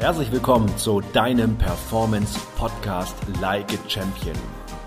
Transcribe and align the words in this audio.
Herzlich 0.00 0.30
willkommen 0.30 0.68
zu 0.78 1.00
deinem 1.00 1.58
Performance 1.58 2.38
Podcast 2.56 3.16
Like 3.40 3.66
a 3.72 3.88
Champion. 3.88 4.36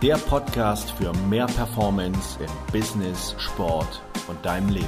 Der 0.01 0.15
Podcast 0.15 0.91
für 0.91 1.11
mehr 1.27 1.47
Performance 1.47 2.39
im 2.41 2.49
Business, 2.71 3.35
Sport 3.37 4.01
und 4.29 4.45
deinem 4.45 4.69
Leben. 4.69 4.87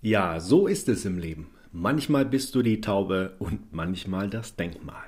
Ja, 0.00 0.40
so 0.40 0.66
ist 0.66 0.88
es 0.88 1.04
im 1.04 1.18
Leben. 1.18 1.54
Manchmal 1.70 2.24
bist 2.24 2.56
du 2.56 2.62
die 2.62 2.80
Taube 2.80 3.36
und 3.38 3.72
manchmal 3.72 4.28
das 4.28 4.56
Denkmal. 4.56 5.04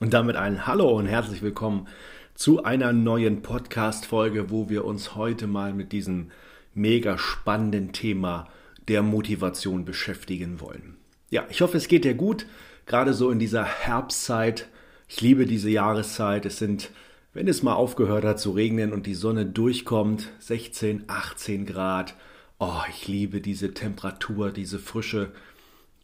Und 0.00 0.12
damit 0.12 0.36
ein 0.36 0.66
Hallo 0.66 0.90
und 0.90 1.06
herzlich 1.06 1.40
willkommen 1.40 1.88
zu 2.36 2.64
einer 2.64 2.92
neuen 2.92 3.40
Podcast-Folge, 3.40 4.50
wo 4.50 4.68
wir 4.68 4.84
uns 4.84 5.14
heute 5.16 5.46
mal 5.46 5.72
mit 5.72 5.90
diesem 5.92 6.30
mega 6.74 7.16
spannenden 7.16 7.92
Thema 7.92 8.48
der 8.88 9.02
Motivation 9.02 9.86
beschäftigen 9.86 10.60
wollen. 10.60 10.98
Ja, 11.30 11.46
ich 11.48 11.62
hoffe, 11.62 11.78
es 11.78 11.88
geht 11.88 12.04
dir 12.04 12.12
gut, 12.12 12.46
gerade 12.84 13.14
so 13.14 13.30
in 13.30 13.38
dieser 13.38 13.64
Herbstzeit. 13.64 14.68
Ich 15.08 15.22
liebe 15.22 15.46
diese 15.46 15.70
Jahreszeit. 15.70 16.44
Es 16.44 16.58
sind, 16.58 16.90
wenn 17.32 17.48
es 17.48 17.62
mal 17.62 17.74
aufgehört 17.74 18.24
hat 18.24 18.38
zu 18.38 18.50
regnen 18.50 18.92
und 18.92 19.06
die 19.06 19.14
Sonne 19.14 19.46
durchkommt, 19.46 20.28
16, 20.40 21.04
18 21.06 21.64
Grad. 21.64 22.14
Oh, 22.58 22.82
ich 22.90 23.08
liebe 23.08 23.40
diese 23.40 23.72
Temperatur, 23.72 24.50
diese 24.50 24.78
Frische 24.78 25.32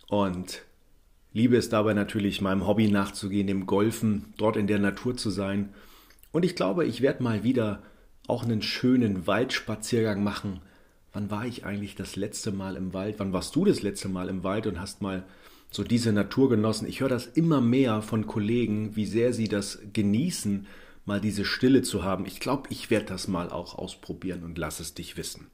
und 0.08 0.62
liebe 1.34 1.58
es 1.58 1.68
dabei 1.68 1.92
natürlich 1.92 2.40
meinem 2.40 2.66
Hobby 2.66 2.88
nachzugehen, 2.88 3.46
dem 3.46 3.66
Golfen, 3.66 4.32
dort 4.38 4.56
in 4.56 4.66
der 4.66 4.78
Natur 4.78 5.14
zu 5.14 5.28
sein 5.28 5.74
und 6.32 6.44
ich 6.44 6.56
glaube, 6.56 6.84
ich 6.86 7.00
werde 7.02 7.22
mal 7.22 7.44
wieder 7.44 7.82
auch 8.26 8.44
einen 8.44 8.62
schönen 8.62 9.26
Waldspaziergang 9.26 10.22
machen. 10.22 10.60
Wann 11.12 11.30
war 11.30 11.46
ich 11.46 11.64
eigentlich 11.64 11.94
das 11.94 12.16
letzte 12.16 12.52
Mal 12.52 12.76
im 12.76 12.94
Wald? 12.94 13.16
Wann 13.18 13.32
warst 13.32 13.54
du 13.54 13.64
das 13.64 13.82
letzte 13.82 14.08
Mal 14.08 14.28
im 14.28 14.42
Wald 14.42 14.66
und 14.66 14.80
hast 14.80 15.02
mal 15.02 15.24
so 15.70 15.84
diese 15.84 16.12
Natur 16.12 16.48
genossen? 16.48 16.88
Ich 16.88 17.00
höre 17.00 17.08
das 17.08 17.26
immer 17.26 17.60
mehr 17.60 18.00
von 18.00 18.26
Kollegen, 18.26 18.96
wie 18.96 19.06
sehr 19.06 19.32
sie 19.32 19.48
das 19.48 19.80
genießen, 19.92 20.66
mal 21.04 21.20
diese 21.20 21.44
Stille 21.44 21.82
zu 21.82 22.04
haben. 22.04 22.24
Ich 22.26 22.40
glaube, 22.40 22.68
ich 22.70 22.90
werde 22.90 23.06
das 23.06 23.28
mal 23.28 23.50
auch 23.50 23.76
ausprobieren 23.76 24.44
und 24.44 24.56
lass 24.56 24.80
es 24.80 24.94
dich 24.94 25.16
wissen. 25.16 25.48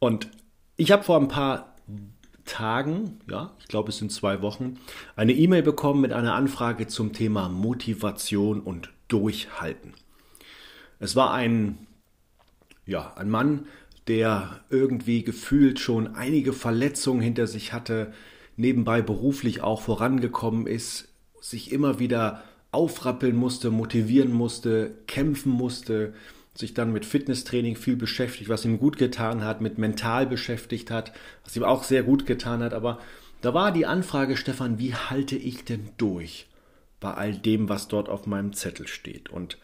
Und 0.00 0.28
ich 0.76 0.90
habe 0.90 1.04
vor 1.04 1.20
ein 1.20 1.28
paar 1.28 1.76
Tagen, 2.44 3.20
ja, 3.30 3.52
ich 3.60 3.68
glaube 3.68 3.90
es 3.90 3.98
sind 3.98 4.10
zwei 4.10 4.40
Wochen, 4.42 4.78
eine 5.16 5.34
E-Mail 5.34 5.62
bekommen 5.62 6.00
mit 6.00 6.12
einer 6.12 6.34
Anfrage 6.34 6.86
zum 6.86 7.12
Thema 7.12 7.48
Motivation 7.48 8.60
und 8.60 8.90
durchhalten. 9.08 9.94
Es 11.00 11.16
war 11.16 11.32
ein, 11.32 11.86
ja, 12.86 13.14
ein 13.16 13.30
Mann, 13.30 13.66
der 14.06 14.60
irgendwie 14.70 15.22
gefühlt 15.22 15.80
schon 15.80 16.14
einige 16.14 16.52
Verletzungen 16.52 17.20
hinter 17.20 17.46
sich 17.46 17.72
hatte, 17.72 18.12
nebenbei 18.56 19.02
beruflich 19.02 19.60
auch 19.60 19.82
vorangekommen 19.82 20.66
ist, 20.66 21.08
sich 21.40 21.72
immer 21.72 21.98
wieder 21.98 22.42
aufrappeln 22.72 23.36
musste, 23.36 23.70
motivieren 23.70 24.32
musste, 24.32 24.94
kämpfen 25.06 25.52
musste, 25.52 26.14
sich 26.54 26.74
dann 26.74 26.92
mit 26.92 27.06
Fitnesstraining 27.06 27.76
viel 27.76 27.96
beschäftigt, 27.96 28.48
was 28.48 28.64
ihm 28.64 28.78
gut 28.78 28.98
getan 28.98 29.44
hat, 29.44 29.60
mit 29.60 29.78
mental 29.78 30.26
beschäftigt 30.26 30.90
hat, 30.90 31.12
was 31.44 31.56
ihm 31.56 31.62
auch 31.62 31.84
sehr 31.84 32.02
gut 32.02 32.26
getan 32.26 32.62
hat. 32.62 32.74
Aber 32.74 32.98
da 33.40 33.54
war 33.54 33.70
die 33.70 33.86
Anfrage, 33.86 34.36
Stefan, 34.36 34.78
wie 34.78 34.94
halte 34.94 35.36
ich 35.36 35.64
denn 35.64 35.90
durch? 35.98 36.46
Bei 37.00 37.12
all 37.12 37.34
dem, 37.34 37.68
was 37.68 37.88
dort 37.88 38.08
auf 38.08 38.26
meinem 38.26 38.52
Zettel 38.52 38.86
steht. 38.86 39.30
Und 39.30 39.58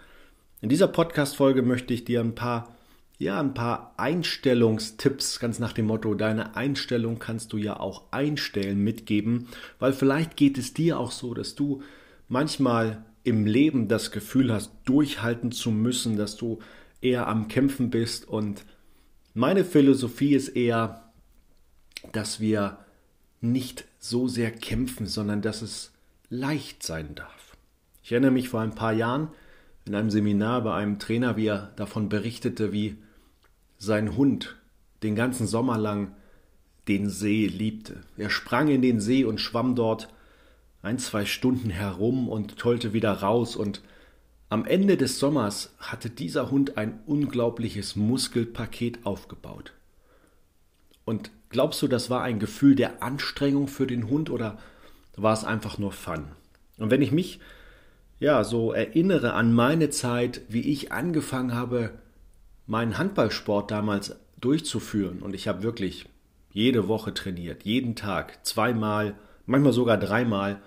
in 0.61 0.69
dieser 0.69 0.89
Podcast-Folge 0.89 1.63
möchte 1.63 1.93
ich 1.93 2.05
dir 2.05 2.21
ein 2.21 2.35
paar, 2.35 2.75
ja, 3.19 3.41
ein 3.41 3.55
paar 3.55 3.95
Einstellungstipps, 3.97 5.41
ganz 5.41 5.59
nach 5.59 5.73
dem 5.73 5.87
Motto, 5.87 6.15
deine 6.15 6.57
Einstellung 6.57 7.19
kannst 7.19 7.53
du 7.53 7.57
ja 7.57 7.79
auch 7.79 8.05
einstellen, 8.13 8.79
mitgeben, 8.79 9.49
weil 9.79 9.93
vielleicht 9.93 10.37
geht 10.37 10.59
es 10.59 10.75
dir 10.75 10.99
auch 10.99 11.11
so, 11.11 11.35
dass 11.35 11.55
du 11.55 11.83
manchmal 12.29 13.05
im 13.25 13.47
Leben 13.47 13.89
das 13.89 14.11
Gefühl 14.11 14.53
hast, 14.53 14.71
durchhalten 14.85 15.51
zu 15.51 15.71
müssen, 15.71 16.17
dass 16.17 16.37
du 16.37 16.61
eher 17.01 17.27
am 17.27 17.49
Kämpfen 17.49 17.91
bist. 17.91 18.29
Und 18.29 18.65
meine 19.33 19.65
Philosophie 19.65 20.35
ist 20.35 20.49
eher, 20.49 21.13
dass 22.13 22.39
wir 22.39 22.79
nicht 23.41 23.87
so 23.99 24.29
sehr 24.29 24.51
kämpfen, 24.51 25.07
sondern 25.07 25.43
dass 25.43 25.63
es 25.63 25.94
leicht 26.29 26.83
sein 26.83 27.15
darf. 27.15 27.57
Ich 28.03 28.13
erinnere 28.13 28.31
mich 28.31 28.49
vor 28.49 28.61
ein 28.61 28.75
paar 28.75 28.93
Jahren 28.93 29.29
in 29.85 29.95
einem 29.95 30.11
Seminar 30.11 30.63
bei 30.63 30.75
einem 30.75 30.99
Trainer, 30.99 31.37
wie 31.37 31.47
er 31.47 31.73
davon 31.77 32.09
berichtete, 32.09 32.73
wie 32.73 32.97
sein 33.79 34.17
Hund 34.17 34.57
den 35.03 35.15
ganzen 35.15 35.47
Sommer 35.47 35.79
lang 35.79 36.15
den 36.89 37.09
See 37.09 37.47
liebte. 37.47 38.01
Er 38.17 38.31
sprang 38.31 38.69
in 38.69 38.83
den 38.83 39.01
See 39.01 39.25
und 39.25 39.41
schwamm 39.41 39.75
dort 39.75 40.09
ein, 40.83 40.99
zwei 40.99 41.25
Stunden 41.25 41.71
herum 41.71 42.29
und 42.29 42.59
tollte 42.59 42.93
wieder 42.93 43.13
raus 43.13 43.57
und 43.57 43.83
am 44.51 44.67
Ende 44.67 44.97
des 44.97 45.19
Sommers 45.19 45.75
hatte 45.79 46.11
dieser 46.11 46.51
Hund 46.51 46.77
ein 46.77 47.01
unglaubliches 47.07 47.97
Muskelpaket 47.97 49.05
aufgebaut. 49.05 49.73
Und 51.05 51.31
glaubst 51.49 51.83
du, 51.83 51.89
das 51.89 52.11
war 52.11 52.23
ein 52.23 52.39
Gefühl 52.39 52.75
der 52.77 53.03
Anstrengung 53.03 53.67
für 53.67 53.87
den 53.87 54.09
Hund 54.09 54.31
oder 54.31 54.59
war 55.17 55.33
es 55.33 55.45
einfach 55.45 55.79
nur 55.79 55.93
Fun. 55.93 56.27
Und 56.79 56.91
wenn 56.91 57.03
ich 57.03 57.13
mich 57.13 57.41
ja 58.19 58.45
so 58.45 58.73
erinnere 58.73 59.35
an 59.35 59.53
meine 59.53 59.91
Zeit, 59.91 60.43
wie 60.49 60.73
ich 60.73 60.93
angefangen 60.93 61.55
habe, 61.55 61.93
meinen 62.67 62.99
Handballsport 62.99 63.71
damals 63.71 64.17
durchzuführen 64.41 65.21
und 65.21 65.35
ich 65.35 65.49
habe 65.49 65.63
wirklich 65.63 66.07
jede 66.51 66.89
Woche 66.89 67.13
trainiert, 67.13 67.65
jeden 67.65 67.97
Tag, 67.97 68.45
zweimal, 68.47 69.17
manchmal 69.47 69.73
sogar 69.73 69.99
dreimal, 69.99 70.61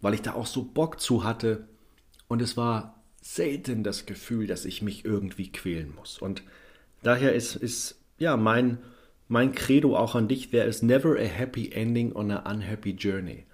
weil 0.00 0.14
ich 0.14 0.22
da 0.22 0.34
auch 0.34 0.46
so 0.46 0.62
Bock 0.64 1.00
zu 1.00 1.24
hatte 1.24 1.68
und 2.28 2.42
es 2.42 2.56
war 2.56 3.02
selten 3.20 3.84
das 3.84 4.06
Gefühl, 4.06 4.46
dass 4.46 4.64
ich 4.64 4.82
mich 4.82 5.04
irgendwie 5.04 5.52
quälen 5.52 5.94
muss. 5.94 6.18
Und 6.18 6.42
daher 7.02 7.34
ist, 7.34 7.54
ist 7.54 8.00
ja 8.18 8.36
mein, 8.36 8.78
mein 9.28 9.52
Credo 9.52 9.96
auch 9.96 10.14
an 10.14 10.28
dich, 10.28 10.50
there 10.50 10.66
is 10.66 10.82
never 10.82 11.16
a 11.16 11.24
happy 11.24 11.70
ending 11.72 12.12
on 12.12 12.30
a 12.30 12.50
unhappy 12.50 12.90
journey. 12.90 13.44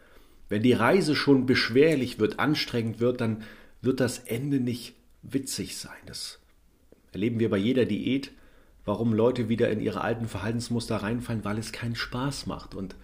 Wenn 0.48 0.62
die 0.62 0.72
Reise 0.72 1.14
schon 1.14 1.46
beschwerlich 1.46 2.18
wird, 2.18 2.38
anstrengend 2.38 3.00
wird, 3.00 3.20
dann 3.20 3.42
wird 3.82 4.00
das 4.00 4.18
Ende 4.18 4.60
nicht 4.60 4.94
witzig 5.22 5.76
sein. 5.76 5.98
Das 6.06 6.38
erleben 7.12 7.38
wir 7.38 7.50
bei 7.50 7.58
jeder 7.58 7.84
Diät, 7.84 8.32
warum 8.84 9.12
Leute 9.12 9.48
wieder 9.48 9.70
in 9.70 9.80
ihre 9.80 10.00
alten 10.00 10.26
Verhaltensmuster 10.26 10.96
reinfallen, 10.96 11.44
weil 11.44 11.58
es 11.58 11.72
keinen 11.72 11.96
Spaß 11.96 12.46
macht. 12.46 12.74
Und 12.74 12.96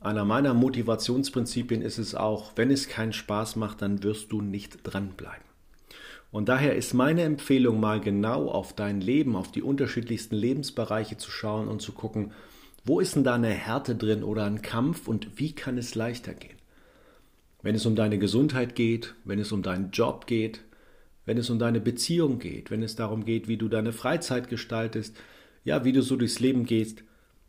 einer 0.00 0.24
meiner 0.24 0.54
Motivationsprinzipien 0.54 1.82
ist 1.82 1.98
es 1.98 2.14
auch, 2.14 2.52
wenn 2.56 2.70
es 2.70 2.88
keinen 2.88 3.12
Spaß 3.12 3.56
macht, 3.56 3.82
dann 3.82 4.02
wirst 4.02 4.30
du 4.30 4.40
nicht 4.40 4.78
dranbleiben. 4.84 5.44
Und 6.30 6.48
daher 6.48 6.74
ist 6.74 6.94
meine 6.94 7.22
Empfehlung 7.22 7.78
mal 7.78 8.00
genau 8.00 8.48
auf 8.48 8.72
dein 8.72 9.00
Leben, 9.00 9.36
auf 9.36 9.52
die 9.52 9.62
unterschiedlichsten 9.62 10.34
Lebensbereiche 10.34 11.16
zu 11.16 11.30
schauen 11.30 11.68
und 11.68 11.80
zu 11.80 11.92
gucken, 11.92 12.32
wo 12.84 13.00
ist 13.00 13.16
denn 13.16 13.24
da 13.24 13.34
eine 13.34 13.48
Härte 13.48 13.96
drin 13.96 14.22
oder 14.22 14.44
ein 14.44 14.62
Kampf 14.62 15.08
und 15.08 15.38
wie 15.38 15.52
kann 15.52 15.78
es 15.78 15.94
leichter 15.94 16.34
gehen? 16.34 16.58
Wenn 17.62 17.74
es 17.74 17.86
um 17.86 17.96
deine 17.96 18.18
Gesundheit 18.18 18.74
geht, 18.74 19.14
wenn 19.24 19.38
es 19.38 19.52
um 19.52 19.62
deinen 19.62 19.90
Job 19.90 20.26
geht, 20.26 20.60
wenn 21.24 21.38
es 21.38 21.48
um 21.48 21.58
deine 21.58 21.80
Beziehung 21.80 22.38
geht, 22.38 22.70
wenn 22.70 22.82
es 22.82 22.94
darum 22.94 23.24
geht, 23.24 23.48
wie 23.48 23.56
du 23.56 23.68
deine 23.68 23.92
Freizeit 23.92 24.48
gestaltest, 24.48 25.16
ja, 25.64 25.84
wie 25.84 25.92
du 25.92 26.02
so 26.02 26.16
durchs 26.16 26.40
Leben 26.40 26.66
gehst, 26.66 27.02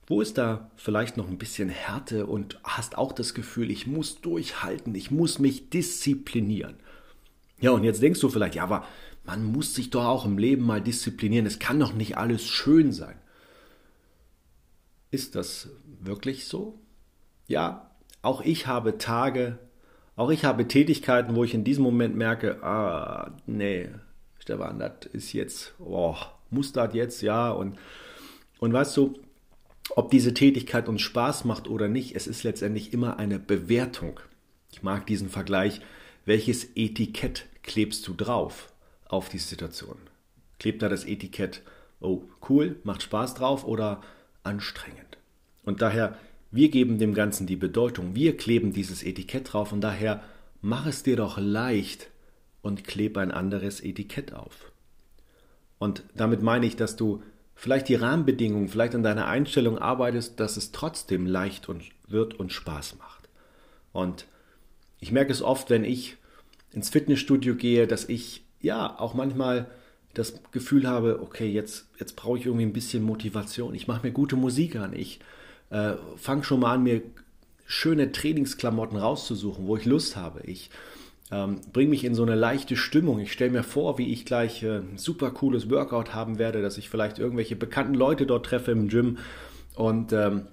wo 0.08 0.22
ist 0.22 0.38
da 0.38 0.72
vielleicht 0.78 1.18
noch 1.18 1.28
ein 1.28 1.38
bisschen 1.38 1.68
Härte 1.68 2.28
und 2.28 2.60
hast 2.64 2.98
auch 2.98 3.12
das 3.12 3.34
Gefühl, 3.34 3.72
ich 3.72 3.88
muss 3.88 4.22
durchhalten, 4.22 4.96
ich 4.96 5.12
muss 5.12 5.40
mich 5.40 5.70
disziplinieren? 5.70 6.76
Ja, 7.60 7.72
und 7.72 7.84
jetzt 7.84 8.02
denkst 8.02 8.20
du 8.20 8.30
vielleicht, 8.30 8.56
ja, 8.56 8.64
aber 8.64 8.86
man 9.26 9.44
muss 9.44 9.74
sich 9.74 9.90
doch 9.90 10.06
auch 10.06 10.26
im 10.26 10.38
Leben 10.38 10.64
mal 10.64 10.82
disziplinieren, 10.82 11.46
es 11.46 11.60
kann 11.60 11.80
doch 11.80 11.94
nicht 11.94 12.18
alles 12.18 12.46
schön 12.46 12.92
sein. 12.92 13.16
Ist 15.12 15.36
das 15.36 15.70
wirklich 16.02 16.46
so? 16.46 16.80
Ja, 17.48 17.92
auch 18.22 18.42
ich 18.42 18.68
habe 18.68 18.98
Tage, 18.98 19.60
auch 20.16 20.30
ich 20.30 20.46
habe 20.46 20.68
Tätigkeiten, 20.68 21.36
wo 21.36 21.44
ich 21.44 21.54
in 21.54 21.64
diesem 21.64 21.84
Moment 21.84 22.16
merke, 22.16 22.64
ah, 22.64 23.36
nee, 23.46 23.90
Stefan, 24.40 24.80
das 24.80 25.06
ist 25.14 25.34
jetzt, 25.34 25.74
oh, 25.80 26.16
muss 26.50 26.72
das 26.72 26.94
jetzt, 26.94 27.22
ja, 27.22 27.52
und, 27.52 27.78
und 28.60 28.74
weißt 28.74 28.98
du, 28.98 29.14
ob 29.96 30.10
diese 30.10 30.34
Tätigkeit 30.34 30.90
uns 30.90 31.02
Spaß 31.02 31.46
macht 31.46 31.68
oder 31.68 31.88
nicht, 31.88 32.16
es 32.16 32.28
ist 32.28 32.44
letztendlich 32.44 32.94
immer 32.94 33.18
eine 33.20 33.40
Bewertung. 33.40 34.20
Ich 34.72 34.84
mag 34.84 35.06
diesen 35.06 35.30
Vergleich, 35.30 35.82
welches 36.26 36.66
Etikett 36.76 37.46
klebst 37.64 38.08
du 38.08 38.14
drauf 38.14 38.74
auf 39.08 39.30
die 39.30 39.38
Situation? 39.38 39.98
Klebt 40.60 40.82
da 40.82 40.90
das 40.90 41.06
Etikett, 41.06 41.62
oh, 42.00 42.24
cool, 42.50 42.80
macht 42.84 43.04
Spaß 43.04 43.36
drauf 43.36 43.66
oder 43.66 44.02
anstrengend. 44.46 45.18
Und 45.64 45.82
daher, 45.82 46.18
wir 46.52 46.70
geben 46.70 46.98
dem 47.00 47.14
Ganzen 47.14 47.48
die 47.48 47.56
Bedeutung, 47.56 48.16
wir 48.16 48.38
kleben 48.38 48.74
dieses 48.74 49.04
Etikett 49.04 49.54
drauf 49.54 49.72
und 49.72 49.82
daher 49.82 50.24
mach 50.62 50.86
es 50.86 51.04
dir 51.04 51.16
doch 51.16 51.38
leicht 51.38 52.10
und 52.62 52.84
kleb 52.84 53.18
ein 53.18 53.32
anderes 53.32 53.82
Etikett 53.82 54.34
auf. 54.34 54.72
Und 55.78 56.04
damit 56.16 56.42
meine 56.42 56.66
ich, 56.66 56.76
dass 56.76 56.96
du 56.96 57.22
vielleicht 57.56 57.90
die 57.90 57.96
Rahmenbedingungen, 57.96 58.70
vielleicht 58.70 58.96
an 58.96 59.04
deiner 59.04 59.28
Einstellung 59.28 59.78
arbeitest, 59.78 60.40
dass 60.40 60.58
es 60.58 60.72
trotzdem 60.72 61.26
leicht 61.26 61.70
und 61.70 61.84
wird 62.08 62.34
und 62.34 62.52
Spaß 62.52 62.98
macht. 62.98 63.30
Und 63.92 64.26
ich 65.00 65.12
merke 65.12 65.32
es 65.32 65.42
oft, 65.42 65.70
wenn 65.70 65.84
ich 65.84 66.18
ins 66.72 66.90
Fitnessstudio 66.90 67.56
gehe, 67.56 67.88
dass 67.88 68.10
ich 68.10 68.44
ja 68.62 69.00
auch 69.00 69.14
manchmal 69.14 69.68
das 70.16 70.42
Gefühl 70.52 70.88
habe, 70.88 71.20
okay, 71.22 71.48
jetzt, 71.48 71.88
jetzt 72.00 72.16
brauche 72.16 72.40
ich 72.40 72.46
irgendwie 72.46 72.66
ein 72.66 72.74
bisschen 72.74 73.04
Motivation. 73.04 73.76
Ich 73.76 73.88
mache 73.88 74.08
mir 74.08 74.12
gute 74.12 74.36
Musik 74.36 74.76
an. 74.78 74.94
Ich 74.94 75.20
äh, 75.70 75.94
fange 76.16 76.44
schon 76.44 76.62
mal 76.62 76.74
an, 76.74 76.84
mir 76.84 77.02
schöne 77.68 78.12
Trainingsklamotten 78.12 78.98
rauszusuchen, 78.98 79.68
wo 79.68 79.78
ich 79.78 79.86
Lust 79.86 80.16
habe. 80.16 80.42
Ich 80.46 80.70
ähm, 81.32 81.62
bringe 81.74 81.90
mich 81.90 82.04
in 82.04 82.16
so 82.16 82.24
eine 82.24 82.36
leichte 82.36 82.76
Stimmung. 82.78 83.20
Ich 83.20 83.32
stelle 83.32 83.52
mir 83.52 83.64
vor, 83.64 83.98
wie 83.98 84.12
ich 84.12 84.26
gleich 84.26 84.64
äh, 84.64 84.78
ein 84.78 84.98
super 84.98 85.32
cooles 85.32 85.70
Workout 85.70 86.14
haben 86.14 86.40
werde, 86.40 86.62
dass 86.62 86.78
ich 86.78 86.90
vielleicht 86.90 87.20
irgendwelche 87.20 87.56
bekannten 87.56 87.96
Leute 87.96 88.26
dort 88.26 88.46
treffe 88.46 88.72
im 88.72 88.88
Gym 88.88 89.18
und 89.76 90.14
ähm, 90.14 90.48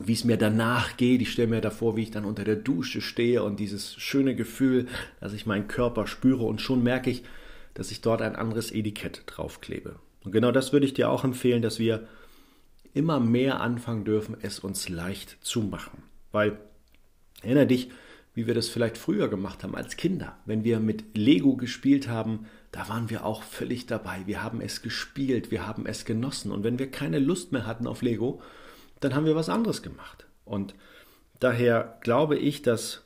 wie 0.00 0.12
es 0.12 0.24
mir 0.24 0.36
danach 0.36 0.96
geht. 0.96 1.22
Ich 1.22 1.32
stelle 1.32 1.48
mir 1.48 1.60
davor, 1.60 1.96
wie 1.96 2.02
ich 2.02 2.10
dann 2.10 2.24
unter 2.24 2.44
der 2.44 2.56
Dusche 2.56 3.00
stehe 3.00 3.42
und 3.42 3.60
dieses 3.60 3.94
schöne 3.94 4.34
Gefühl, 4.34 4.86
dass 5.20 5.32
ich 5.32 5.46
meinen 5.46 5.68
Körper 5.68 6.06
spüre 6.06 6.44
und 6.44 6.60
schon 6.60 6.82
merke 6.82 7.10
ich, 7.10 7.22
dass 7.74 7.90
ich 7.90 8.00
dort 8.00 8.22
ein 8.22 8.36
anderes 8.36 8.70
Etikett 8.70 9.22
draufklebe. 9.26 9.96
Und 10.24 10.32
genau 10.32 10.52
das 10.52 10.72
würde 10.72 10.86
ich 10.86 10.94
dir 10.94 11.10
auch 11.10 11.24
empfehlen, 11.24 11.62
dass 11.62 11.78
wir 11.78 12.06
immer 12.94 13.20
mehr 13.20 13.60
anfangen 13.60 14.04
dürfen, 14.04 14.36
es 14.40 14.58
uns 14.58 14.88
leicht 14.88 15.38
zu 15.40 15.62
machen. 15.62 16.02
Weil, 16.30 16.58
erinnere 17.42 17.66
dich, 17.66 17.90
wie 18.34 18.46
wir 18.46 18.54
das 18.54 18.68
vielleicht 18.68 18.96
früher 18.96 19.28
gemacht 19.28 19.62
haben 19.62 19.74
als 19.74 19.96
Kinder. 19.96 20.36
Wenn 20.46 20.64
wir 20.64 20.80
mit 20.80 21.16
Lego 21.16 21.56
gespielt 21.56 22.08
haben, 22.08 22.46
da 22.70 22.88
waren 22.88 23.10
wir 23.10 23.26
auch 23.26 23.42
völlig 23.42 23.86
dabei. 23.86 24.22
Wir 24.26 24.42
haben 24.42 24.60
es 24.60 24.80
gespielt, 24.80 25.50
wir 25.50 25.66
haben 25.66 25.86
es 25.86 26.04
genossen. 26.04 26.50
Und 26.50 26.64
wenn 26.64 26.78
wir 26.78 26.90
keine 26.90 27.18
Lust 27.18 27.52
mehr 27.52 27.66
hatten 27.66 27.86
auf 27.86 28.00
Lego, 28.00 28.40
dann 29.00 29.14
haben 29.14 29.26
wir 29.26 29.36
was 29.36 29.50
anderes 29.50 29.82
gemacht. 29.82 30.26
Und 30.44 30.74
daher 31.40 31.98
glaube 32.00 32.38
ich, 32.38 32.62
dass 32.62 33.02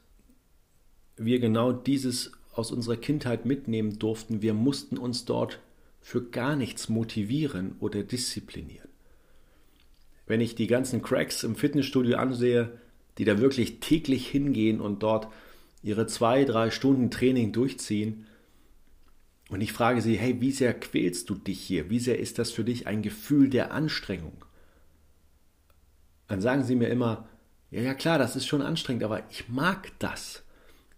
wir 1.17 1.41
genau 1.41 1.73
dieses 1.73 2.33
aus 2.59 2.73
unserer 2.73 2.97
Kindheit 2.97 3.47
mitnehmen 3.47 3.99
durften. 3.99 4.43
Wir 4.43 4.55
mussten 4.55 4.99
uns 4.99 5.25
dort 5.25 5.61
für 6.01 6.23
gar 6.23 6.57
nichts 6.57 6.89
motivieren 6.89 7.77
oder 7.81 8.03
disziplinieren. 8.03 8.89
Wenn 10.27 10.41
ich 10.41 10.55
die 10.55 10.67
ganzen 10.67 11.03
Cracks 11.03 11.45
im 11.45 11.57
Fitnessstudio 11.57 12.17
ansehe, 12.17 12.81
die 13.19 13.25
da 13.25 13.39
wirklich 13.39 13.81
täglich 13.81 14.29
hingehen 14.29 14.81
und 14.81 15.03
dort 15.03 15.29
ihre 15.83 16.07
zwei, 16.07 16.45
drei 16.45 16.71
Stunden 16.71 17.11
Training 17.11 17.53
durchziehen. 17.53 18.27
Und 19.49 19.61
ich 19.61 19.73
frage 19.73 20.03
sie, 20.03 20.17
hey, 20.17 20.41
wie 20.41 20.51
sehr 20.51 20.75
quälst 20.75 21.31
du 21.31 21.37
dich 21.37 21.61
hier? 21.61 21.91
Wie 21.91 22.01
sehr 22.01 22.19
ist 22.19 22.39
das 22.39 22.51
für 22.51 22.65
dich 22.65 22.87
ein 22.87 23.03
Gefühl 23.03 23.49
der 23.49 23.73
Anstrengung? 23.73 24.45
Dann 26.27 26.41
sagen 26.41 26.65
sie 26.65 26.75
mir 26.75 26.89
immer, 26.89 27.29
ja, 27.71 27.83
ja 27.83 27.95
klar, 27.95 28.19
das 28.19 28.35
ist 28.37 28.47
schon 28.47 28.63
anstrengend, 28.63 29.05
aber 29.05 29.23
ich 29.31 29.49
mag 29.49 29.93
das. 30.01 30.43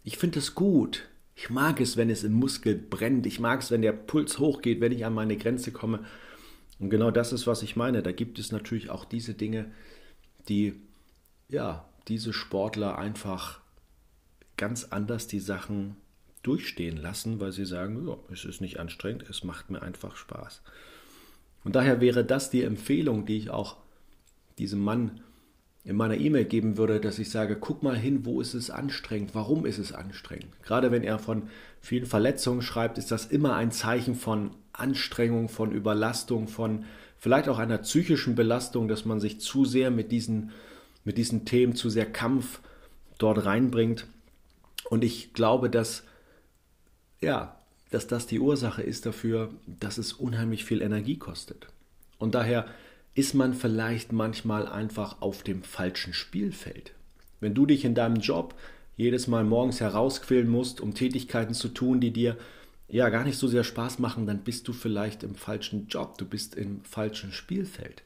Ich 0.04 0.16
finde 0.16 0.38
es 0.38 0.54
gut. 0.54 1.07
Ich 1.40 1.50
mag 1.50 1.80
es, 1.80 1.96
wenn 1.96 2.10
es 2.10 2.24
im 2.24 2.32
Muskel 2.32 2.74
brennt. 2.74 3.24
Ich 3.24 3.38
mag 3.38 3.60
es, 3.60 3.70
wenn 3.70 3.80
der 3.80 3.92
Puls 3.92 4.40
hochgeht, 4.40 4.80
wenn 4.80 4.90
ich 4.90 5.06
an 5.06 5.14
meine 5.14 5.36
Grenze 5.36 5.70
komme. 5.70 6.04
Und 6.80 6.90
genau 6.90 7.12
das 7.12 7.32
ist, 7.32 7.46
was 7.46 7.62
ich 7.62 7.76
meine. 7.76 8.02
Da 8.02 8.10
gibt 8.10 8.40
es 8.40 8.50
natürlich 8.50 8.90
auch 8.90 9.04
diese 9.04 9.34
Dinge, 9.34 9.70
die 10.48 10.74
ja 11.48 11.88
diese 12.08 12.32
Sportler 12.32 12.98
einfach 12.98 13.60
ganz 14.56 14.86
anders 14.90 15.28
die 15.28 15.38
Sachen 15.38 15.94
durchstehen 16.42 16.96
lassen, 16.96 17.38
weil 17.38 17.52
sie 17.52 17.66
sagen, 17.66 18.08
ja, 18.08 18.16
es 18.32 18.44
ist 18.44 18.60
nicht 18.60 18.80
anstrengend, 18.80 19.30
es 19.30 19.44
macht 19.44 19.70
mir 19.70 19.80
einfach 19.80 20.16
Spaß. 20.16 20.60
Und 21.62 21.76
daher 21.76 22.00
wäre 22.00 22.24
das 22.24 22.50
die 22.50 22.64
Empfehlung, 22.64 23.26
die 23.26 23.36
ich 23.36 23.50
auch 23.50 23.76
diesem 24.58 24.80
Mann 24.80 25.20
in 25.88 25.96
meiner 25.96 26.18
E-Mail 26.18 26.44
geben 26.44 26.76
würde, 26.76 27.00
dass 27.00 27.18
ich 27.18 27.30
sage, 27.30 27.56
guck 27.56 27.82
mal 27.82 27.96
hin, 27.96 28.26
wo 28.26 28.42
ist 28.42 28.52
es 28.52 28.68
anstrengend, 28.70 29.34
warum 29.34 29.64
ist 29.64 29.78
es 29.78 29.92
anstrengend. 29.92 30.62
Gerade 30.62 30.90
wenn 30.92 31.02
er 31.02 31.18
von 31.18 31.48
vielen 31.80 32.04
Verletzungen 32.04 32.60
schreibt, 32.60 32.98
ist 32.98 33.10
das 33.10 33.24
immer 33.24 33.56
ein 33.56 33.72
Zeichen 33.72 34.14
von 34.14 34.50
Anstrengung, 34.74 35.48
von 35.48 35.72
Überlastung, 35.72 36.46
von 36.46 36.84
vielleicht 37.16 37.48
auch 37.48 37.58
einer 37.58 37.78
psychischen 37.78 38.34
Belastung, 38.34 38.86
dass 38.86 39.06
man 39.06 39.18
sich 39.18 39.40
zu 39.40 39.64
sehr 39.64 39.90
mit 39.90 40.12
diesen 40.12 40.50
mit 41.04 41.16
diesen 41.16 41.46
Themen 41.46 41.74
zu 41.74 41.88
sehr 41.88 42.04
Kampf 42.04 42.60
dort 43.16 43.46
reinbringt. 43.46 44.06
Und 44.90 45.02
ich 45.02 45.32
glaube, 45.32 45.70
dass, 45.70 46.04
ja, 47.22 47.56
dass 47.90 48.06
das 48.06 48.26
die 48.26 48.40
Ursache 48.40 48.82
ist 48.82 49.06
dafür, 49.06 49.48
dass 49.66 49.96
es 49.96 50.12
unheimlich 50.12 50.66
viel 50.66 50.82
Energie 50.82 51.16
kostet. 51.16 51.66
Und 52.18 52.34
daher 52.34 52.66
ist 53.18 53.34
man 53.34 53.52
vielleicht 53.52 54.12
manchmal 54.12 54.68
einfach 54.68 55.20
auf 55.20 55.42
dem 55.42 55.64
falschen 55.64 56.12
Spielfeld. 56.12 56.92
Wenn 57.40 57.52
du 57.52 57.66
dich 57.66 57.84
in 57.84 57.96
deinem 57.96 58.20
Job 58.20 58.54
jedes 58.96 59.26
Mal 59.26 59.42
morgens 59.42 59.80
herausquälen 59.80 60.48
musst, 60.48 60.80
um 60.80 60.94
Tätigkeiten 60.94 61.52
zu 61.52 61.68
tun, 61.68 61.98
die 61.98 62.12
dir 62.12 62.36
ja 62.86 63.08
gar 63.08 63.24
nicht 63.24 63.36
so 63.36 63.48
sehr 63.48 63.64
Spaß 63.64 63.98
machen, 63.98 64.26
dann 64.26 64.44
bist 64.44 64.68
du 64.68 64.72
vielleicht 64.72 65.24
im 65.24 65.34
falschen 65.34 65.88
Job, 65.88 66.16
du 66.16 66.26
bist 66.26 66.54
im 66.54 66.84
falschen 66.84 67.32
Spielfeld. 67.32 68.04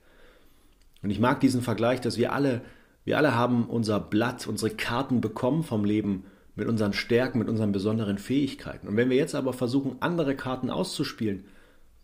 Und 1.03 1.11
ich 1.11 1.20
mag 1.20 1.41
diesen 1.41 1.61
Vergleich, 1.61 2.00
dass 2.00 2.17
wir 2.17 2.32
alle 2.32 2.62
wir 3.05 3.19
alle 3.19 3.35
haben 3.35 3.67
unser 3.67 4.00
Blatt, 4.00 4.47
unsere 4.47 4.70
Karten 4.70 5.20
bekommen 5.20 5.62
vom 5.62 5.85
Leben 5.85 6.25
mit 6.55 6.69
unseren 6.69 6.94
Stärken, 6.94 7.38
mit 7.38 7.50
unseren 7.50 7.73
besonderen 7.73 8.17
Fähigkeiten. 8.17 8.88
Und 8.88 8.97
wenn 8.97 9.11
wir 9.11 9.17
jetzt 9.19 9.35
aber 9.35 9.53
versuchen, 9.53 9.97
andere 10.00 10.37
Karten 10.37 10.70
auszuspielen 10.70 11.44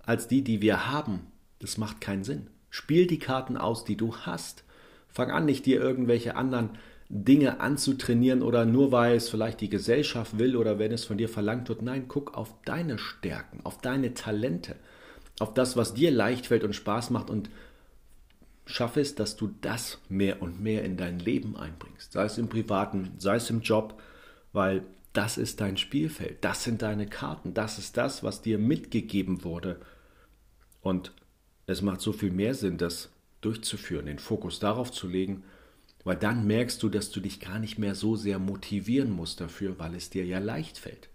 als 0.03 0.29
die, 0.29 0.43
die 0.43 0.61
wir 0.61 0.91
haben, 0.91 1.21
das 1.59 1.79
macht 1.79 2.03
keinen 2.03 2.25
Sinn. 2.25 2.49
Spiel 2.79 3.09
die 3.09 3.19
Karten 3.19 3.57
aus, 3.57 3.85
die 3.85 3.97
du 3.97 4.15
hast. 4.19 4.63
Fang 5.09 5.33
an, 5.33 5.47
nicht 5.47 5.67
dir 5.67 5.81
irgendwelche 5.81 6.37
anderen 6.37 6.79
Dinge 7.09 7.59
anzutrainieren 7.59 8.41
oder 8.41 8.65
nur 8.65 8.93
weil 8.93 9.17
es 9.17 9.29
vielleicht 9.29 9.61
die 9.61 9.69
Gesellschaft 9.69 10.39
will 10.39 10.55
oder 10.55 10.79
wenn 10.79 10.93
es 10.93 11.05
von 11.05 11.19
dir 11.19 11.29
verlangt 11.29 11.69
wird. 11.69 11.83
Nein, 11.83 12.05
guck 12.07 12.35
auf 12.35 12.55
deine 12.65 12.97
Stärken, 12.97 13.59
auf 13.65 13.81
deine 13.81 14.15
Talente, 14.15 14.77
auf 15.41 15.55
das, 15.55 15.77
was 15.77 15.93
dir 15.93 16.13
leicht 16.13 16.47
fällt 16.47 16.63
und 16.63 16.73
Spaß 16.73 17.11
macht 17.11 17.31
und 17.31 17.51
schaffe 18.65 19.01
es, 19.01 19.17
dass 19.17 19.35
du 19.35 19.51
das 19.61 19.99
mehr 20.09 20.41
und 20.41 20.61
mehr 20.61 20.85
in 20.85 20.97
dein 20.97 21.19
Leben 21.19 21.57
einbringst. 21.57 22.13
Sei 22.13 22.25
es 22.25 22.39
im 22.39 22.49
privaten, 22.49 23.11
sei 23.19 23.35
es 23.37 23.51
im 23.51 23.61
Job, 23.63 24.01
weil 24.53 24.85
das 25.13 25.37
ist 25.37 25.61
dein 25.61 25.79
Spielfeld, 25.79 26.45
das 26.45 26.63
sind 26.63 26.83
deine 26.83 27.07
Karten, 27.07 27.55
das 27.55 27.79
ist 27.79 27.97
das, 27.97 28.23
was 28.23 28.41
dir 28.41 28.57
mitgegeben 28.57 29.43
wurde. 29.43 29.81
Und 30.81 31.13
es 31.69 31.83
macht 31.83 32.01
so 32.01 32.13
viel 32.13 32.31
mehr 32.31 32.55
Sinn, 32.55 32.79
das 32.79 33.11
durchzuführen, 33.43 34.07
den 34.07 34.19
Fokus 34.19 34.59
darauf 34.59 34.91
zu 34.91 35.07
legen, 35.07 35.45
weil 36.03 36.17
dann 36.17 36.47
merkst 36.47 36.83
du, 36.83 36.89
dass 36.89 37.11
du 37.11 37.21
dich 37.21 37.41
gar 37.41 37.59
nicht 37.59 37.79
mehr 37.79 37.95
so 37.95 38.17
sehr 38.17 38.39
motivieren 38.39 39.11
musst 39.11 39.41
dafür, 39.41 39.79
weil 39.79 39.95
es 39.95 40.09
dir 40.09 40.25
ja 40.25 40.39
leicht 40.39 40.79
fällt. 40.79 41.11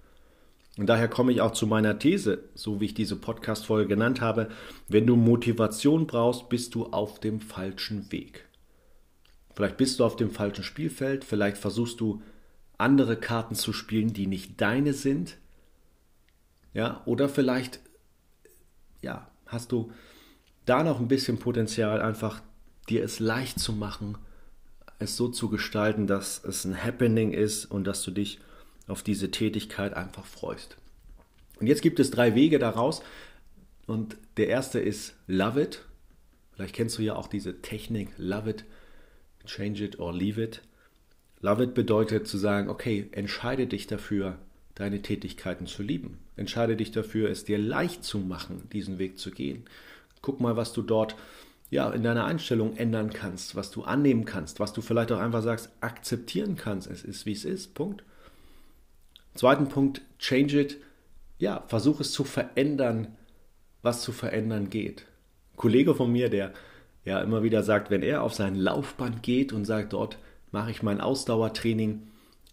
Und 0.77 0.87
daher 0.87 1.07
komme 1.07 1.31
ich 1.31 1.41
auch 1.41 1.51
zu 1.51 1.65
meiner 1.65 1.97
These, 1.97 2.43
so 2.53 2.79
wie 2.79 2.85
ich 2.85 2.93
diese 2.93 3.15
Podcast-Folge 3.15 3.89
genannt 3.89 4.21
habe. 4.21 4.49
Wenn 4.87 5.07
du 5.07 5.15
Motivation 5.15 6.05
brauchst, 6.05 6.49
bist 6.49 6.75
du 6.75 6.85
auf 6.85 7.19
dem 7.19 7.41
falschen 7.41 8.11
Weg. 8.11 8.45
Vielleicht 9.55 9.77
bist 9.77 9.99
du 9.99 10.05
auf 10.05 10.15
dem 10.15 10.31
falschen 10.31 10.63
Spielfeld, 10.63 11.23
vielleicht 11.25 11.57
versuchst 11.57 11.99
du 11.99 12.21
andere 12.77 13.17
Karten 13.17 13.55
zu 13.55 13.73
spielen, 13.73 14.13
die 14.13 14.27
nicht 14.27 14.61
deine 14.61 14.93
sind. 14.93 15.37
Ja, 16.73 17.01
oder 17.05 17.29
vielleicht, 17.29 17.79
ja, 19.01 19.27
hast 19.47 19.71
du 19.71 19.91
da 20.65 20.83
noch 20.83 20.99
ein 20.99 21.07
bisschen 21.07 21.37
Potenzial, 21.37 22.01
einfach 22.01 22.41
dir 22.89 23.03
es 23.03 23.19
leicht 23.19 23.59
zu 23.59 23.73
machen, 23.73 24.17
es 24.99 25.17
so 25.17 25.27
zu 25.27 25.49
gestalten, 25.49 26.07
dass 26.07 26.43
es 26.43 26.65
ein 26.65 26.81
Happening 26.81 27.31
ist 27.31 27.65
und 27.65 27.85
dass 27.85 28.03
du 28.03 28.11
dich 28.11 28.39
auf 28.87 29.03
diese 29.03 29.31
Tätigkeit 29.31 29.93
einfach 29.93 30.25
freust. 30.25 30.77
Und 31.59 31.67
jetzt 31.67 31.81
gibt 31.81 31.99
es 31.99 32.11
drei 32.11 32.35
Wege 32.35 32.59
daraus. 32.59 33.01
Und 33.85 34.17
der 34.37 34.47
erste 34.47 34.79
ist 34.79 35.15
Love 35.27 35.61
It. 35.61 35.81
Vielleicht 36.53 36.75
kennst 36.75 36.97
du 36.97 37.01
ja 37.01 37.15
auch 37.15 37.27
diese 37.27 37.61
Technik 37.61 38.09
Love 38.17 38.51
It, 38.51 38.65
Change 39.45 39.83
It 39.83 39.99
or 39.99 40.13
Leave 40.13 40.41
It. 40.41 40.61
Love 41.41 41.63
It 41.63 41.73
bedeutet 41.73 42.27
zu 42.27 42.37
sagen, 42.37 42.69
okay, 42.69 43.09
entscheide 43.11 43.67
dich 43.67 43.87
dafür, 43.87 44.37
deine 44.75 45.01
Tätigkeiten 45.01 45.67
zu 45.67 45.83
lieben. 45.83 46.19
Entscheide 46.35 46.75
dich 46.75 46.91
dafür, 46.91 47.29
es 47.29 47.43
dir 47.43 47.57
leicht 47.57 48.03
zu 48.03 48.19
machen, 48.19 48.69
diesen 48.71 48.97
Weg 48.97 49.19
zu 49.19 49.31
gehen. 49.31 49.65
Guck 50.23 50.39
mal, 50.39 50.57
was 50.57 50.73
du 50.73 50.81
dort 50.81 51.15
ja, 51.69 51.89
in 51.89 52.03
deiner 52.03 52.25
Einstellung 52.25 52.77
ändern 52.77 53.11
kannst, 53.11 53.55
was 53.55 53.71
du 53.71 53.83
annehmen 53.83 54.25
kannst, 54.25 54.59
was 54.59 54.73
du 54.73 54.81
vielleicht 54.81 55.11
auch 55.11 55.19
einfach 55.19 55.41
sagst, 55.41 55.69
akzeptieren 55.81 56.55
kannst. 56.55 56.89
Es 56.89 57.03
ist, 57.03 57.25
wie 57.25 57.33
es 57.33 57.45
ist. 57.45 57.73
Punkt. 57.75 58.03
Zweiten 59.35 59.69
Punkt, 59.69 60.01
change 60.19 60.59
it. 60.59 60.77
Ja, 61.39 61.63
versuch 61.67 61.99
es 61.99 62.11
zu 62.11 62.23
verändern, 62.23 63.15
was 63.81 64.01
zu 64.01 64.11
verändern 64.11 64.69
geht. 64.69 65.07
Ein 65.53 65.57
Kollege 65.57 65.95
von 65.95 66.11
mir, 66.11 66.29
der 66.29 66.53
ja 67.05 67.19
immer 67.21 67.43
wieder 67.43 67.63
sagt, 67.63 67.89
wenn 67.89 68.03
er 68.03 68.21
auf 68.21 68.33
sein 68.33 68.55
Laufband 68.55 69.23
geht 69.23 69.51
und 69.51 69.65
sagt, 69.65 69.93
dort 69.93 70.17
mache 70.51 70.71
ich 70.71 70.83
mein 70.83 71.01
Ausdauertraining, 71.01 72.03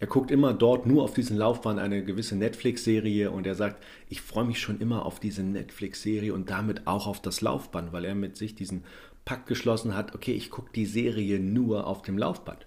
Er 0.01 0.07
guckt 0.07 0.31
immer 0.31 0.55
dort 0.55 0.87
nur 0.87 1.05
auf 1.05 1.13
diesen 1.13 1.37
Laufbahn 1.37 1.79
eine 1.79 2.03
gewisse 2.03 2.35
Netflix-Serie 2.35 3.31
und 3.31 3.47
er 3.47 3.55
sagt, 3.55 3.85
ich 4.09 4.23
freue 4.23 4.47
mich 4.47 4.59
schon 4.59 4.81
immer 4.81 5.05
auf 5.05 5.21
diese 5.21 5.43
Netflix-Serie 5.43 6.33
und 6.33 6.49
damit 6.49 6.87
auch 6.87 7.07
auf 7.07 7.21
das 7.21 7.43
Laufband, 7.43 7.93
weil 7.93 8.07
er 8.07 8.15
mit 8.15 8.39
sich 8.39 8.55
diesen 8.55 8.85
Pakt 9.27 9.47
geschlossen 9.47 9.95
hat, 9.95 10.15
okay, 10.15 10.33
ich 10.33 10.51
gucke 10.51 10.73
die 10.75 10.87
Serie 10.87 11.39
nur 11.39 11.87
auf 11.87 12.01
dem 12.01 12.17
Laufband. 12.17 12.67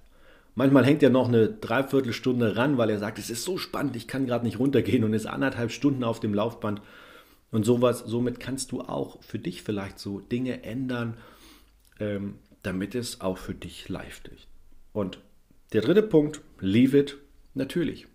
Manchmal 0.54 0.86
hängt 0.86 1.02
er 1.02 1.10
noch 1.10 1.28
eine 1.28 1.50
Dreiviertelstunde 1.50 2.56
ran, 2.56 2.78
weil 2.78 2.92
er 2.92 3.00
sagt, 3.00 3.18
es 3.18 3.32
ist 3.32 3.44
so 3.44 3.58
spannend, 3.58 3.96
ich 3.96 4.08
kann 4.08 4.28
gerade 4.28 4.46
nicht 4.46 4.60
runtergehen 4.60 5.04
und 5.04 5.14
ist 5.14 5.26
anderthalb 5.26 5.72
Stunden 5.72 6.04
auf 6.04 6.20
dem 6.20 6.36
Laufband. 6.36 6.84
Und 7.50 7.66
sowas, 7.66 8.04
somit 8.06 8.40
kannst 8.40 8.72
du 8.72 8.82
auch 8.82 9.24
für 9.24 9.40
dich 9.40 9.64
vielleicht 9.64 9.98
so 9.98 10.20
Dinge 10.20 10.64
ändern, 10.64 11.18
ähm, 12.00 12.36
damit 12.62 12.94
es 12.94 13.22
auch 13.22 13.40
für 13.40 13.56
dich 13.56 13.90
leicht 13.90 14.28
ist. 14.28 14.48
Und 14.92 15.20
der 15.74 15.82
dritte 15.82 16.04
Punkt, 16.04 16.42
leave 16.60 16.96
it, 16.96 17.18
natürlich. 17.54 18.08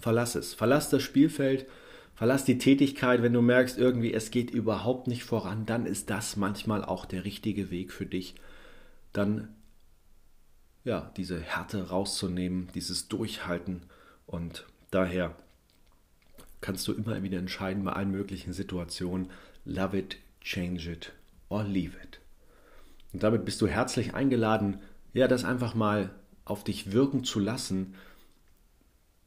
Verlass 0.00 0.34
es. 0.34 0.54
Verlass 0.54 0.90
das 0.90 1.02
Spielfeld, 1.02 1.66
verlass 2.14 2.44
die 2.44 2.58
Tätigkeit, 2.58 3.22
wenn 3.22 3.32
du 3.32 3.42
merkst, 3.42 3.78
irgendwie 3.78 4.12
es 4.12 4.30
geht 4.30 4.50
überhaupt 4.50 5.06
nicht 5.06 5.24
voran, 5.24 5.66
dann 5.66 5.86
ist 5.86 6.10
das 6.10 6.36
manchmal 6.36 6.84
auch 6.84 7.06
der 7.06 7.24
richtige 7.24 7.70
Weg 7.70 7.92
für 7.92 8.06
dich. 8.06 8.34
Dann 9.12 9.48
ja, 10.84 11.10
diese 11.16 11.40
Härte 11.40 11.88
rauszunehmen, 11.88 12.68
dieses 12.74 13.08
Durchhalten 13.08 13.82
und 14.26 14.66
daher 14.90 15.34
kannst 16.60 16.86
du 16.88 16.92
immer 16.92 17.22
wieder 17.22 17.38
entscheiden 17.38 17.84
bei 17.84 17.92
allen 17.92 18.10
möglichen 18.10 18.52
Situationen, 18.52 19.30
love 19.64 19.98
it, 19.98 20.18
change 20.40 20.90
it 20.90 21.12
or 21.48 21.64
leave 21.64 21.96
it. 22.02 22.20
Und 23.12 23.22
damit 23.22 23.44
bist 23.44 23.60
du 23.60 23.66
herzlich 23.66 24.14
eingeladen, 24.14 24.80
ja, 25.12 25.28
das 25.28 25.44
einfach 25.44 25.74
mal 25.74 26.10
auf 26.44 26.64
dich 26.64 26.92
wirken 26.92 27.24
zu 27.24 27.40
lassen, 27.40 27.94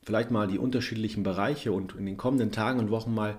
vielleicht 0.08 0.32
mal 0.32 0.48
die 0.48 0.58
unterschiedlichen 0.58 1.22
Bereiche 1.22 1.74
und 1.74 1.94
in 1.98 2.06
den 2.06 2.16
kommenden 2.16 2.54
Tagen 2.54 2.80
und 2.80 2.92
Wochen 2.92 3.14
mal 3.14 3.38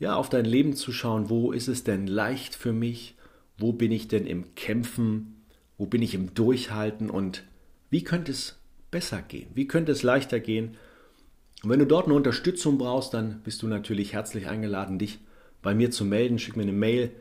ja, 0.00 0.16
auf 0.16 0.28
dein 0.28 0.44
Leben 0.44 0.74
zu 0.74 0.90
schauen, 0.90 1.30
wo 1.30 1.52
ist 1.52 1.68
es 1.68 1.84
denn 1.84 2.08
leicht 2.08 2.56
für 2.56 2.72
mich, 2.72 3.14
wo 3.56 3.72
bin 3.72 3.92
ich 3.92 4.08
denn 4.08 4.26
im 4.26 4.56
Kämpfen, 4.56 5.44
wo 5.78 5.86
bin 5.86 6.02
ich 6.02 6.14
im 6.14 6.34
Durchhalten 6.34 7.10
und 7.10 7.44
wie 7.90 8.02
könnte 8.02 8.32
es 8.32 8.58
besser 8.90 9.22
gehen? 9.22 9.50
Wie 9.54 9.68
könnte 9.68 9.92
es 9.92 10.02
leichter 10.02 10.40
gehen? 10.40 10.76
Und 11.62 11.70
wenn 11.70 11.78
du 11.78 11.86
dort 11.86 12.06
eine 12.06 12.14
Unterstützung 12.14 12.76
brauchst, 12.76 13.14
dann 13.14 13.40
bist 13.44 13.62
du 13.62 13.68
natürlich 13.68 14.12
herzlich 14.12 14.48
eingeladen, 14.48 14.98
dich 14.98 15.20
bei 15.62 15.76
mir 15.76 15.92
zu 15.92 16.04
melden. 16.04 16.40
Schick 16.40 16.56
mir 16.56 16.64
eine 16.64 16.72
Mail, 16.72 17.12